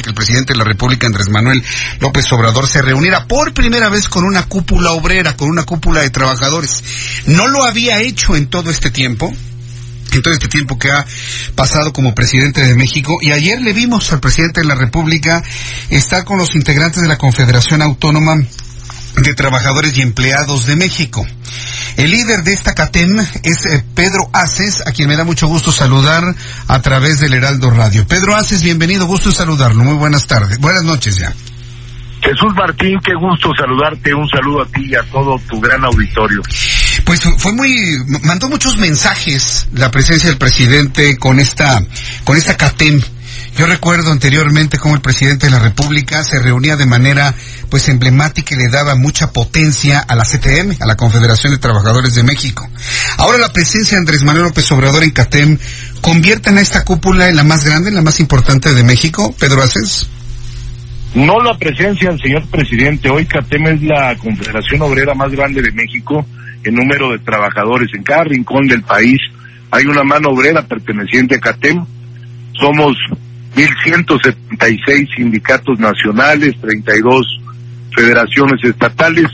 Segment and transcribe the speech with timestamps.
[0.00, 1.62] que el presidente de la República, Andrés Manuel
[2.00, 6.10] López Obrador, se reuniera por primera vez con una cúpula obrera, con una cúpula de
[6.10, 6.82] trabajadores.
[7.26, 9.34] No lo había hecho en todo este tiempo,
[10.12, 11.04] en todo este tiempo que ha
[11.54, 13.18] pasado como presidente de México.
[13.20, 15.42] Y ayer le vimos al presidente de la República
[15.90, 18.36] estar con los integrantes de la Confederación Autónoma
[19.16, 21.26] de Trabajadores y Empleados de México.
[21.96, 25.72] El líder de esta CATEM es eh, Pedro Aces, a quien me da mucho gusto
[25.72, 26.22] saludar
[26.68, 28.06] a través del Heraldo Radio.
[28.06, 29.84] Pedro Aces, bienvenido, gusto en saludarlo.
[29.84, 31.32] Muy buenas tardes, buenas noches ya.
[32.22, 34.14] Jesús Martín, qué gusto saludarte.
[34.14, 36.40] Un saludo a ti y a todo tu gran auditorio.
[37.04, 41.82] Pues fue muy, mandó muchos mensajes la presencia del presidente con esta,
[42.24, 43.00] con esta CATEM.
[43.56, 47.34] Yo recuerdo anteriormente cómo el presidente de la República se reunía de manera
[47.68, 52.14] pues emblemática y le daba mucha potencia a la CTM, a la Confederación de Trabajadores
[52.14, 52.66] de México.
[53.18, 55.58] Ahora la presencia de Andrés Manuel López Obrador en CATEM
[56.00, 59.62] convierten a esta cúpula en la más grande, en la más importante de México, Pedro
[59.62, 60.08] Aces.
[61.14, 63.10] No la presencia del señor presidente.
[63.10, 66.26] Hoy CATEM es la confederación obrera más grande de México
[66.64, 67.90] en número de trabajadores.
[67.94, 69.18] En cada rincón del país
[69.70, 71.84] hay una mano obrera perteneciente a CATEM.
[72.58, 72.96] Somos
[73.56, 77.40] 1.176 sindicatos nacionales, 32
[77.94, 79.26] federaciones estatales.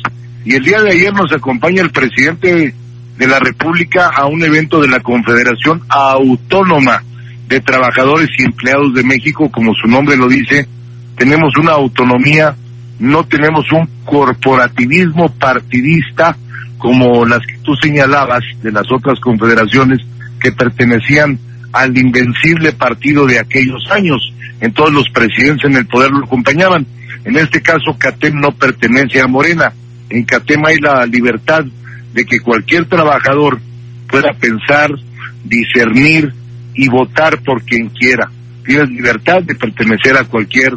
[0.45, 2.75] Y el día de ayer nos acompaña el presidente
[3.17, 7.03] de la República a un evento de la Confederación Autónoma
[7.49, 10.69] de Trabajadores y Empleados de México, como su nombre lo dice,
[11.17, 12.55] tenemos una autonomía,
[12.99, 16.37] no tenemos un corporativismo partidista
[16.77, 19.99] como las que tú señalabas de las otras confederaciones
[20.41, 21.39] que pertenecían
[21.73, 24.33] al invencible partido de aquellos años.
[24.61, 26.87] En todos los presidentes en el poder lo acompañaban.
[27.25, 29.73] En este caso, CATEM no pertenece a Morena.
[30.11, 31.65] En CATEM hay la libertad
[32.13, 33.61] de que cualquier trabajador
[34.09, 34.91] pueda pensar,
[35.45, 36.33] discernir
[36.75, 38.31] y votar por quien quiera.
[38.65, 40.73] Tienes libertad de pertenecer a cualquier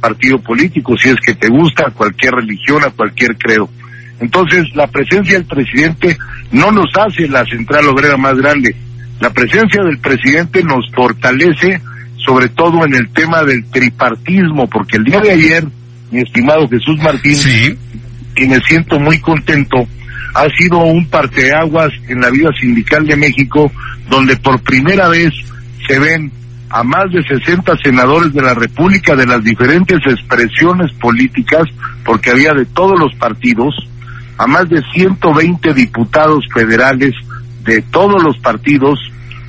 [0.00, 3.70] partido político, si es que te gusta, a cualquier religión, a cualquier credo.
[4.20, 6.16] Entonces, la presencia del presidente
[6.50, 8.74] no nos hace la central obrera más grande.
[9.22, 11.80] La presencia del presidente nos fortalece,
[12.16, 15.64] sobre todo en el tema del tripartismo, porque el día de ayer,
[16.10, 17.38] mi estimado Jesús Martín,
[18.34, 19.86] y me siento muy contento,
[20.34, 23.70] ha sido un parteaguas en la vida sindical de México,
[24.10, 25.32] donde por primera vez
[25.86, 26.32] se ven
[26.70, 31.68] a más de 60 senadores de la República de las diferentes expresiones políticas,
[32.04, 33.72] porque había de todos los partidos,
[34.36, 37.14] a más de 120 diputados federales
[37.62, 38.98] de todos los partidos,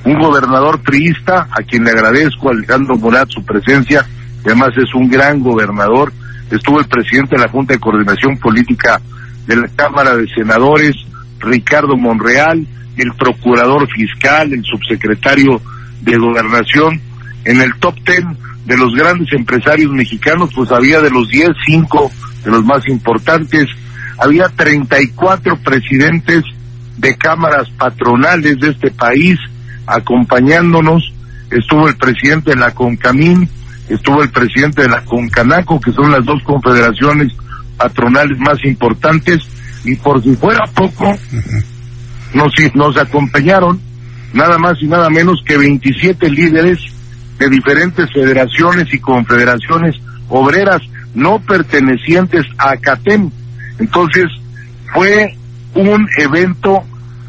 [0.04, 4.06] un gobernador priista, a quien le agradezco, Alejandro Murat, su presencia,
[4.44, 6.12] además es un gran gobernador,
[6.50, 9.00] estuvo el presidente de la Junta de Coordinación Política
[9.46, 10.94] de la Cámara de Senadores,
[11.40, 12.66] Ricardo Monreal,
[12.96, 15.60] el procurador fiscal, el subsecretario
[16.02, 17.00] de Gobernación,
[17.44, 18.36] en el top ten
[18.66, 22.10] de los grandes empresarios mexicanos, pues había de los 10, 5
[22.44, 23.66] de los más importantes,
[24.18, 26.42] había 34 presidentes
[26.98, 29.38] de cámaras patronales de este país
[29.86, 31.12] acompañándonos,
[31.50, 33.48] estuvo el presidente de la CONCAMIN,
[33.88, 37.32] estuvo el presidente de la CONCANACO, que son las dos confederaciones
[37.76, 39.42] patronales más importantes,
[39.84, 41.14] y por si fuera poco,
[42.32, 43.80] nos, nos acompañaron
[44.32, 46.78] nada más y nada menos que 27 líderes
[47.38, 49.96] de diferentes federaciones y confederaciones
[50.28, 50.80] obreras
[51.14, 53.30] no pertenecientes a CATEM.
[53.78, 54.24] Entonces,
[54.92, 55.36] fue
[55.74, 56.84] un evento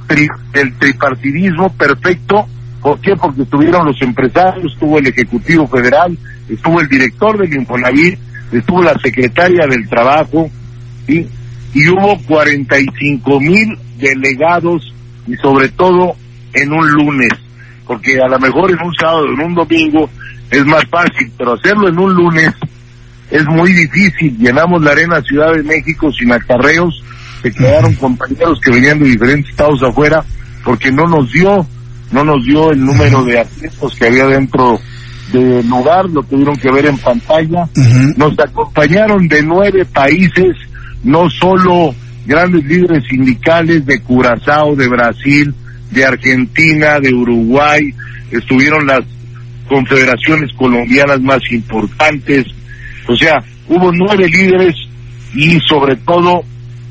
[0.07, 2.47] del tripartidismo perfecto.
[2.81, 3.15] ¿Por qué?
[3.15, 6.17] Porque estuvieron los empresarios, estuvo el Ejecutivo Federal,
[6.47, 8.19] estuvo el director del Infonavit,
[8.51, 10.49] estuvo la secretaria del Trabajo,
[11.07, 14.93] y hubo 45 mil delegados
[15.27, 16.15] y sobre todo
[16.53, 17.31] en un lunes,
[17.85, 20.09] porque a lo mejor en un sábado, en un domingo
[20.49, 22.51] es más fácil, pero hacerlo en un lunes
[23.31, 24.37] es muy difícil.
[24.37, 27.03] Llenamos la arena Ciudad de México sin acarreos,
[27.41, 30.23] se quedaron compañeros que venían de diferentes estados afuera,
[30.63, 31.65] porque no nos dio,
[32.11, 34.79] no nos dio el número de atletas que había dentro
[35.31, 37.67] del lugar, lo tuvieron que ver en pantalla.
[38.17, 40.55] Nos acompañaron de nueve países,
[41.03, 41.93] no solo
[42.25, 45.53] grandes líderes sindicales de Curazao, de Brasil,
[45.91, 47.81] de Argentina, de Uruguay,
[48.31, 49.01] estuvieron las
[49.67, 52.45] confederaciones colombianas más importantes.
[53.07, 54.75] O sea, hubo nueve líderes
[55.33, 56.43] y sobre todo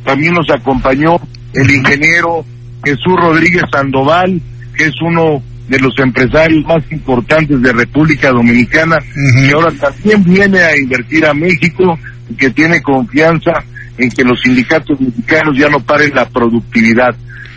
[0.04, 1.16] también nos acompañó
[1.54, 2.44] el ingeniero
[2.84, 4.40] Jesús Rodríguez Sandoval,
[4.76, 8.98] que es uno de los empresarios más importantes de República Dominicana,
[9.38, 11.98] que ahora también viene a invertir a México
[12.28, 13.52] y que tiene confianza
[13.96, 17.14] en que los sindicatos mexicanos ya no paren la productividad.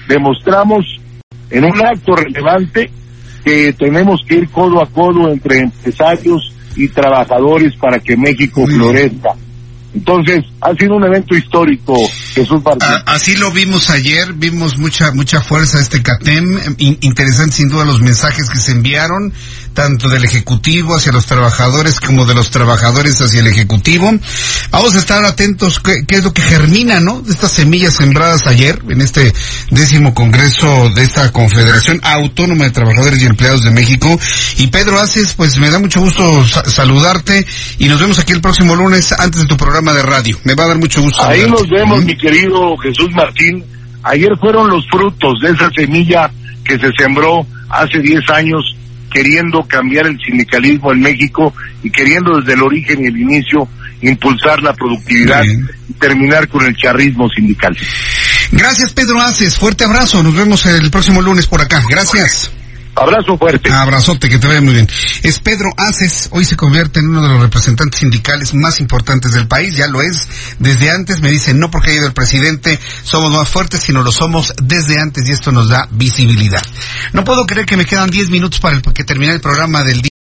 [0.08, 0.86] Demostramos
[1.50, 2.90] en un acto relevante
[3.44, 9.30] que tenemos que ir codo a codo entre empresarios y trabajadores para que México florezca.
[9.94, 11.96] Entonces, ha sido un evento histórico,
[12.38, 13.04] Jesús Martín.
[13.06, 18.50] Así lo vimos ayer, vimos mucha mucha fuerza este CATEM, interesante sin duda los mensajes
[18.50, 19.34] que se enviaron,
[19.74, 24.12] tanto del Ejecutivo hacia los trabajadores como de los trabajadores hacia el Ejecutivo.
[24.72, 27.22] Vamos a estar atentos qué, qué es lo que germina, ¿no?
[27.22, 29.34] De estas semillas sembradas ayer en este
[29.72, 34.20] décimo congreso de esta Confederación Autónoma de Trabajadores y Empleados de México.
[34.58, 37.46] Y Pedro Haces, pues me da mucho gusto saludarte
[37.80, 40.40] y nos vemos aquí el próximo lunes antes de tu programa de radio.
[40.44, 41.24] Me va a dar mucho gusto.
[41.24, 43.64] Ahí nos vemos, mi querido Jesús Martín.
[44.04, 46.30] Ayer fueron los frutos de esa semilla
[46.64, 48.76] que se sembró hace 10 años
[49.12, 53.68] queriendo cambiar el sindicalismo en México y queriendo desde el origen y el inicio
[54.02, 55.44] impulsar la productividad
[55.90, 57.76] y terminar con el charrismo sindical.
[58.52, 62.52] Gracias Pedro Aces, fuerte abrazo, nos vemos el próximo lunes por acá, gracias.
[63.00, 63.72] Abrazo fuerte.
[63.72, 64.88] Abrazote, que te vaya muy bien.
[65.22, 69.48] Es Pedro Aces, hoy se convierte en uno de los representantes sindicales más importantes del
[69.48, 70.28] país, ya lo es
[70.58, 74.12] desde antes, me dicen, no porque haya ido el presidente, somos más fuertes, sino lo
[74.12, 76.64] somos desde antes y esto nos da visibilidad.
[77.14, 80.17] No puedo creer que me quedan 10 minutos para que termine el programa del día.